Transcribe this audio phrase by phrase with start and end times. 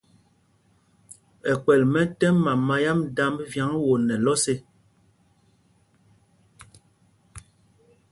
[1.51, 4.55] Ɛkpɛl mɛ tɛ́m mama yám dámb vyǎŋ won nɛ lɔs ê.